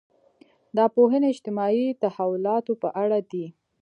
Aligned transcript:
دا 0.77 0.85
پوهنې 0.95 1.27
اجتماعي 1.33 1.87
تحولاتو 2.01 2.73
په 2.81 2.89
اړه 3.03 3.19
دي. 3.31 3.45